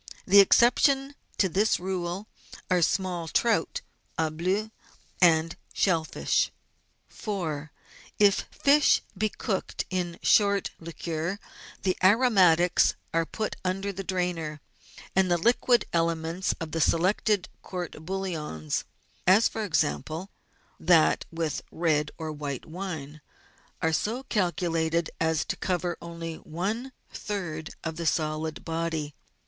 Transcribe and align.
The 0.25 0.39
ex 0.39 0.57
ceptions 0.59 1.13
to 1.37 1.47
this 1.47 1.79
rule 1.79 2.27
are 2.71 2.81
small 2.81 3.27
trout" 3.27 3.81
au 4.17 4.31
bleu" 4.31 4.71
and 5.21 5.55
shell 5.73 6.05
fish. 6.05 6.49
4. 7.07 7.71
If 8.17 8.47
fish 8.49 9.03
be 9.15 9.29
cooked 9.29 9.85
in 9.91 10.17
short 10.23 10.71
liquor 10.79 11.37
the 11.83 11.95
aromatics 12.03 12.95
are 13.13 13.27
put 13.27 13.57
under 13.63 13.93
the 13.93 14.03
drainer 14.03 14.59
and 15.15 15.29
the 15.29 15.37
liquid 15.37 15.85
elements 15.93 16.55
of 16.59 16.71
the 16.71 16.81
selected 16.81 17.47
court 17.61 17.91
bouillon 18.03 18.71
(as, 19.27 19.47
for 19.47 19.63
example, 19.63 20.31
that 20.79 21.25
with 21.31 21.61
red 21.69 22.09
or 22.17 22.31
white 22.31 22.65
wine) 22.65 23.21
are 23.83 23.93
so 23.93 24.23
calculated 24.23 25.11
as 25.19 25.45
to 25.45 25.55
cover 25.55 25.95
only 26.01 26.37
one 26.37 26.91
third 27.13 27.75
of 27.83 27.97
the 27.97 28.07
solid 28.07 28.65
body. 28.65 29.13